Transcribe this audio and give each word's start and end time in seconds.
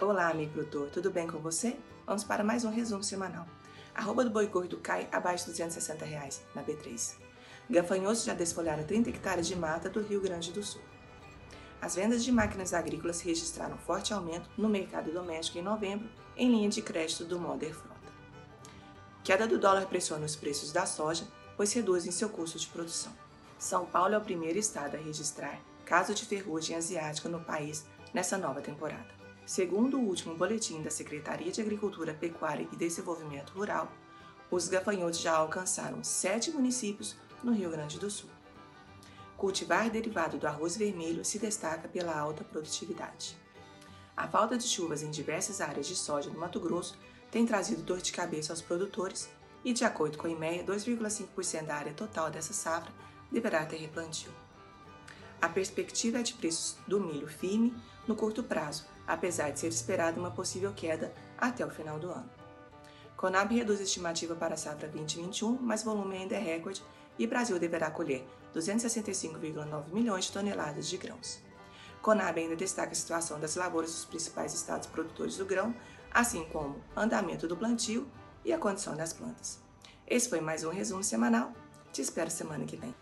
Olá, 0.00 0.28
amigo 0.28 0.52
produtor, 0.52 0.90
tudo 0.90 1.08
bem 1.08 1.26
com 1.26 1.38
você? 1.38 1.76
Vamos 2.04 2.24
para 2.24 2.42
mais 2.42 2.64
um 2.64 2.70
resumo 2.70 3.04
semanal. 3.04 3.46
Arroba 3.94 4.24
do 4.24 4.30
boi 4.30 4.46
gordo 4.48 4.76
cai 4.78 5.08
abaixo 5.12 5.44
de 5.44 5.52
260 5.52 6.04
reais 6.04 6.42
na 6.52 6.64
B3. 6.64 7.14
Gafanhotos 7.70 8.24
já 8.24 8.34
desfolharam 8.34 8.82
30 8.82 9.10
hectares 9.10 9.46
de 9.46 9.54
mata 9.54 9.88
do 9.88 10.02
Rio 10.02 10.20
Grande 10.20 10.50
do 10.52 10.64
Sul. 10.64 10.82
As 11.80 11.94
vendas 11.94 12.24
de 12.24 12.32
máquinas 12.32 12.74
agrícolas 12.74 13.20
registraram 13.20 13.78
forte 13.78 14.12
aumento 14.12 14.50
no 14.58 14.68
mercado 14.68 15.12
doméstico 15.12 15.58
em 15.58 15.62
novembro, 15.62 16.08
em 16.36 16.50
linha 16.50 16.68
de 16.68 16.82
crédito 16.82 17.24
do 17.24 17.38
Modern 17.38 17.72
Frota. 17.72 18.12
Queda 19.22 19.46
do 19.46 19.58
dólar 19.58 19.86
pressiona 19.86 20.26
os 20.26 20.34
preços 20.34 20.72
da 20.72 20.86
soja, 20.86 21.24
pois 21.56 21.72
reduzem 21.72 22.10
seu 22.10 22.28
custo 22.28 22.58
de 22.58 22.66
produção. 22.66 23.12
São 23.58 23.86
Paulo 23.86 24.14
é 24.14 24.18
o 24.18 24.24
primeiro 24.24 24.58
estado 24.58 24.96
a 24.96 25.00
registrar 25.00 25.60
caso 25.84 26.14
de 26.14 26.26
ferrugem 26.26 26.76
asiática 26.76 27.28
no 27.28 27.40
país 27.40 27.86
nessa 28.12 28.36
nova 28.36 28.60
temporada. 28.60 29.23
Segundo 29.46 29.98
o 29.98 30.02
último 30.02 30.34
boletim 30.34 30.82
da 30.82 30.90
Secretaria 30.90 31.52
de 31.52 31.60
Agricultura, 31.60 32.14
Pecuária 32.14 32.66
e 32.72 32.76
Desenvolvimento 32.76 33.50
Rural, 33.50 33.92
os 34.50 34.68
gafanhotos 34.68 35.20
já 35.20 35.36
alcançaram 35.36 36.02
sete 36.02 36.50
municípios 36.50 37.14
no 37.42 37.52
Rio 37.52 37.70
Grande 37.70 37.98
do 37.98 38.10
Sul. 38.10 38.30
Cultivar 39.36 39.90
derivado 39.90 40.38
do 40.38 40.46
arroz 40.46 40.78
vermelho 40.78 41.24
se 41.26 41.38
destaca 41.38 41.88
pela 41.88 42.18
alta 42.18 42.42
produtividade. 42.42 43.36
A 44.16 44.26
falta 44.26 44.56
de 44.56 44.66
chuvas 44.66 45.02
em 45.02 45.10
diversas 45.10 45.60
áreas 45.60 45.86
de 45.86 45.94
soja 45.94 46.30
no 46.30 46.40
Mato 46.40 46.58
Grosso 46.58 46.96
tem 47.30 47.44
trazido 47.44 47.82
dor 47.82 48.00
de 48.00 48.12
cabeça 48.12 48.50
aos 48.52 48.62
produtores 48.62 49.28
e, 49.62 49.74
de 49.74 49.84
acordo 49.84 50.16
com 50.16 50.26
a 50.26 50.30
IMEA, 50.30 50.64
2,5% 50.64 51.66
da 51.66 51.74
área 51.74 51.92
total 51.92 52.30
dessa 52.30 52.54
safra 52.54 52.92
deverá 53.30 53.66
ter 53.66 53.76
replantio. 53.76 54.32
A 55.42 55.48
perspectiva 55.50 56.20
é 56.20 56.22
de 56.22 56.32
preços 56.32 56.78
do 56.86 56.98
milho 56.98 57.28
firme 57.28 57.74
no 58.06 58.14
curto 58.14 58.42
prazo, 58.42 58.86
apesar 59.06 59.50
de 59.50 59.60
ser 59.60 59.68
esperada 59.68 60.18
uma 60.18 60.30
possível 60.30 60.72
queda 60.72 61.12
até 61.38 61.64
o 61.64 61.70
final 61.70 61.98
do 61.98 62.10
ano. 62.10 62.30
Conab 63.16 63.54
reduz 63.54 63.80
a 63.80 63.84
estimativa 63.84 64.34
para 64.34 64.54
a 64.54 64.56
safra 64.56 64.88
2021, 64.88 65.58
mas 65.60 65.82
volume 65.82 66.16
ainda 66.16 66.34
é 66.34 66.38
recorde 66.38 66.82
e 67.18 67.26
Brasil 67.26 67.58
deverá 67.58 67.90
colher 67.90 68.26
265,9 68.54 69.92
milhões 69.92 70.26
de 70.26 70.32
toneladas 70.32 70.88
de 70.88 70.96
grãos. 70.96 71.40
Conab 72.02 72.38
ainda 72.38 72.56
destaca 72.56 72.92
a 72.92 72.94
situação 72.94 73.40
das 73.40 73.56
lavouras 73.56 73.90
dos 73.92 74.04
principais 74.04 74.52
estados 74.52 74.86
produtores 74.86 75.36
do 75.36 75.46
grão, 75.46 75.74
assim 76.12 76.44
como 76.52 76.82
andamento 76.94 77.48
do 77.48 77.56
plantio 77.56 78.06
e 78.44 78.52
a 78.52 78.58
condição 78.58 78.94
das 78.94 79.12
plantas. 79.12 79.58
Esse 80.06 80.28
foi 80.28 80.40
mais 80.40 80.64
um 80.64 80.70
resumo 80.70 81.02
semanal. 81.02 81.52
Te 81.92 82.02
espero 82.02 82.30
semana 82.30 82.66
que 82.66 82.76
vem. 82.76 82.94